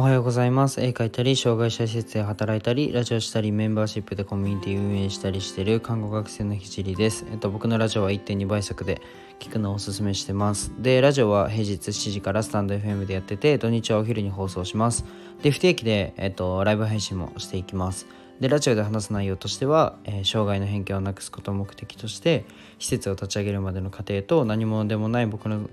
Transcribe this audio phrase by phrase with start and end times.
[0.00, 0.80] おはようございます。
[0.80, 7.26] 絵描いたり、障害者施設で働いたり、ラジオしたり、メンバーシップでコミュニティ運営したりしている看護学生のひじりです。
[7.30, 9.02] えっと、僕のラジオは1.2倍速で
[9.40, 10.72] 聞くのをおすすめしてます。
[10.78, 15.04] で、ラジオは平日7時からスタンド FM でやってて、土日はお昼に放送します。
[15.42, 18.06] で、不定期で、えっと、ライブ配信もしていきます。
[18.40, 22.46] で、ラジオで話す内容としては、えー、障害の偏見をなくすことを目的として、
[22.78, 25.68] 施設を立ち上げるまでの過程と何者でもない僕の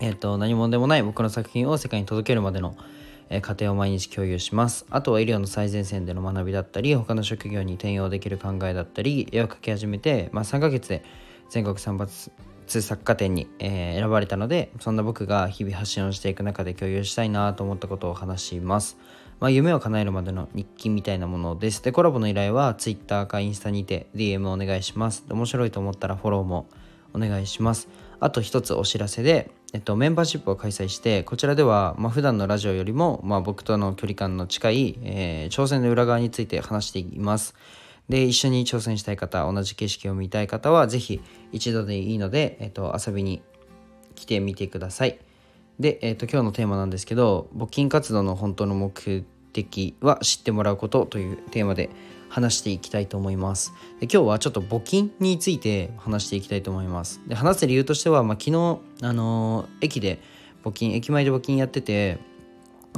[0.00, 2.76] えーと、何者でもない僕の作品を世界に届けるまでの、
[3.30, 4.86] えー、過程を毎日共有します。
[4.90, 11.04] あとは医療の最前線での学びだったり他の職業に転用できる考えだったり絵を描き始めて、まあ、3ヶ月で
[11.50, 12.10] 全国散髪
[12.66, 18.96] 作家展に、えー、選ばれたのでそんな僕が日々発信をしていく中で共有したいなと思ったことを話します、
[19.38, 21.82] まあ、夢を叶えるまでの日記みたいなものです。
[21.82, 25.24] でコラボの依頼は Twitter かインスタにて DM をお願いします。
[25.28, 26.66] 面白いと思ったらフォローも
[27.12, 27.88] お願いします。
[28.20, 37.56] あと一つお知らせでえっと、メンバーシップを開催してこちらでは、まあ、普段のラジオよりも、まあ、僕との距離感の近い、えー、挑戦の裏側について話しています。
[38.08, 41.20] で一緒に挑戦したい方同じ景色を見たい方は是非
[41.50, 43.42] 一度でいいので、えっと、遊びに
[44.14, 45.18] 来てみてください。
[45.80, 49.24] で、えっと、今日のテーマなんですけど募金活動の本当の目
[49.54, 51.88] 的は知ってもらうことというテーマで
[52.28, 53.72] 話していきたいと思います。
[54.00, 57.22] で今日はちょっと募金について話していきたいと思います。
[57.26, 60.20] で話す理由としては、まあ、昨日、あのー、駅で
[60.64, 62.18] 募金、駅前で募金やってて、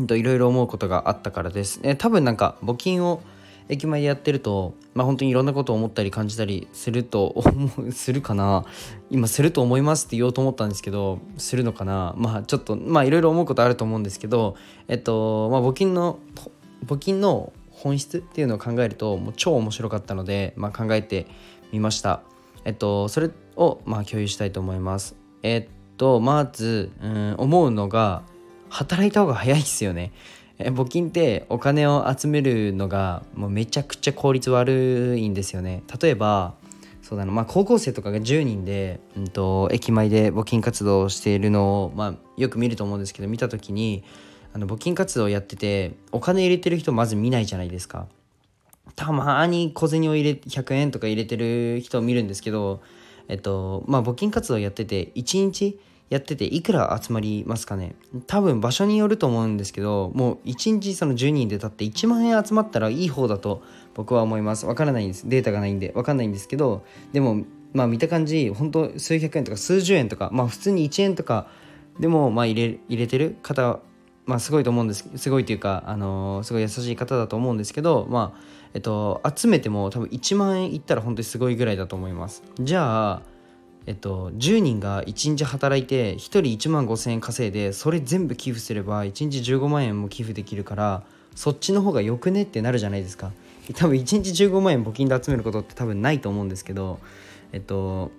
[0.00, 1.82] いろいろ思うことがあったからです。
[1.82, 3.22] で多分なんか募金を
[3.68, 8.64] 駅前でやってると、まあ、本当にいろんなことを思ったり感じたりすると 思うするかな
[9.10, 14.56] 今すると思いますって言おうと思ったんですけどするのかなまあちょっとまあいろいろ思うことあると思うんですけど
[14.88, 16.18] えっとまあ募金の
[16.84, 21.26] 募金の本質っていうのを考えるともう超面白かったので、まあ、考えて
[21.72, 22.22] みました。
[22.64, 25.14] えっと、それをまあ共有したいと思います。
[25.42, 28.22] えっと、まず、うん、思うのが、
[28.68, 30.12] 働いた方が早いですよね。
[30.58, 35.82] え募金ってお金を集めるのがもうめちゃくちゃ効率悪いんですよね。
[36.00, 36.54] 例えば、
[37.02, 44.02] そうだな、まあ、高校生とかが10人で、うんと、駅前で募金活動をしているのを、まあ、よく見ると思うんですけど見た時に
[44.52, 48.06] あの募金活動をやっててお金入れてる人まず見ないじゃないですか
[48.94, 52.80] たまに小銭を入れ100円とか入れてる人を見るんですけど
[53.28, 55.78] えっとまあ募金活動やってて1日
[56.08, 57.96] やってていくら集まりますかね。
[58.26, 63.62] 多分場所によると思うんですけどもう1日その10人で立って1万円集まったらいい方だと
[63.94, 64.66] 僕は思います。
[64.66, 65.28] わからないんです。
[65.28, 65.92] データがないんで。
[65.94, 71.48] わかんないんですけどでもまあ見た感じ本当数百円とか数十円とかまあ普通に1円とか
[71.98, 73.80] でもまあ入れ入れてる方
[74.26, 75.08] まあ、すごいと思うんです。
[75.16, 78.40] すごいというか、あのー、すごい優しい方だと思うんですけど、まあ
[78.74, 82.42] えっと、集めても多分1万円いったら本当にすごいぐらいだと思います。
[82.60, 83.22] じゃあ、
[83.86, 91.04] えっと、10人が1日働いて1人1万5000円稼いでそれ全部寄付すれば1日15万円も寄付できるから
[91.36, 93.32] そっちの方がよくねってなるじゃないですか。
[93.74, 97.00] 多分1日15万円募金で集めることって多分ないと思うんですけど
[97.52, 98.12] えっと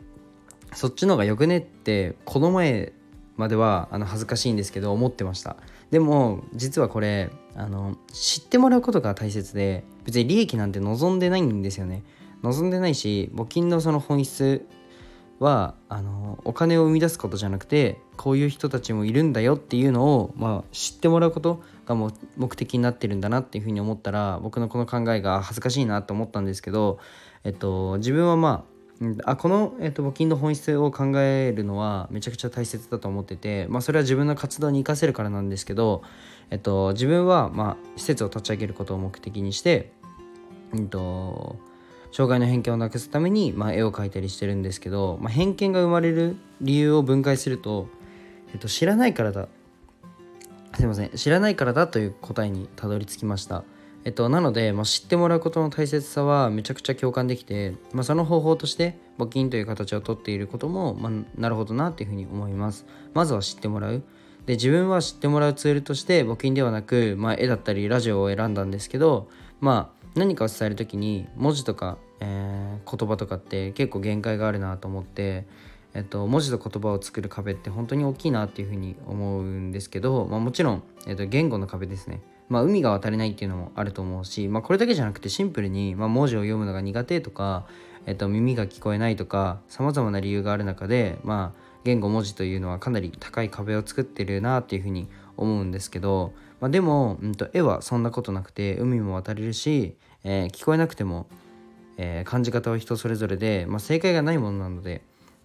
[0.73, 2.91] そっちの方がよくねってこの前
[3.37, 5.57] まではあの恥ずかしいんですけど思ってました。
[5.91, 12.03] でも実はこれあの知ってもらうことが大切で別に利益なんて望んでないんですよね。
[12.43, 14.65] 望んでないし募金のその本質
[15.39, 26.99] はあのお金を生み出すことじゃなくてこういう人たちもいるんだよっていうのを、まあ、知ってもらうことが目的になってるんだなっていうふうに思ったら僕のこの考えが恥ずかしいなと思ったんですけど、
[27.43, 28.77] えっと、自分はまあ
[29.25, 36.01] あこの、えっと、募金の本質を考えるのはめちゃくちゃ大切だと思ってて、まあ、それは自分の活動に生かせるからなんですけど、
[36.49, 39.91] えっと、自分は、まあ、施設を立ち上げることを目的にして、
[40.73, 41.57] うんと、
[42.17, 47.89] 障害の偏見をなくすために、まあ、絵を描いたりしてるんですけど、まあ、偏見が生まれる理由を分解すると、
[48.53, 49.47] えっと、知らないからだ。
[50.73, 51.11] すいません。
[51.11, 53.63] 知らないからだという答えにたどり着きました。
[54.03, 62.87] えっと、なので、まあ、知ってもらうことの大切さはめちゃくちゃ共感できて、まあ、その方法として募金という形をとっていることも、まあ、なるほどなっていうふうに思います。
[63.13, 64.01] まずは知ってもらう。
[64.47, 69.29] で自分は知ってもらうツールとして募金ではなく、まあ、絵だったりラジオを選んだんですけど、
[69.59, 75.45] まあ、何かを伝える時に文字とか、えー、言葉とかって結構限界があるなと思って
[75.93, 82.21] えっと、文字と言葉を作る壁って本当に大きいなっていうふうに思うんですけど、まあ、もちろん、えっと、言語の壁ですね。
[82.49, 87.65] まあ、海が渡れないっていうのもあると思うし、まあ、これだけじゃなくてシンプルに、まあ、文字を読むのが苦手とか、
[88.05, 96.31] えっと、耳が聞こえないとかさまざまな理由がある中で、まあ、言語文字というのはかなり高い壁を作ってるなっていうふうに思うんですけど、
[96.61, 99.95] まあ、でも、うん、と絵はそんなことなくて海も渡れるし、
[100.27, 101.27] えー、聞こえなくても、
[101.97, 105.01] えー、感じ方は人それぞれで、まあ、正解がないものなので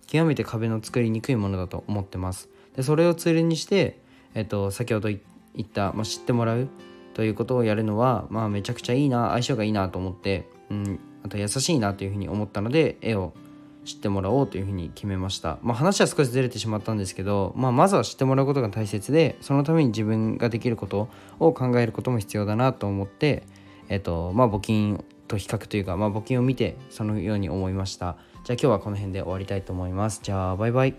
[0.06, 2.48] 極めて壁の作りにくいものだと思ってます。
[2.76, 3.98] でそれをツールにして、
[4.34, 5.20] えっと、先ほど言っ
[5.54, 6.68] いった、まあ、知ってもらう
[7.14, 13.32] ということをやるのは、まあ、めちゃくちゃいいな相性がいいなと思って、うん、あと優しいなというふうに思ったので絵を
[13.84, 21.08] 知ってもらおうというふうに決めました、まあ、話は少しずれてしまったんですけど、まあ、まずは知ってもらうことが大切でそのために自分ができること
[21.38, 23.42] を考えることも必要だなと思って、
[23.92, 28.16] えっとまあ、募金と比較というか、まあ、募金を見てそのように思いました。
[28.44, 30.20] じゃあ今日はこの辺で終わりたいと思います。
[30.22, 30.94] じゃあバイバイ。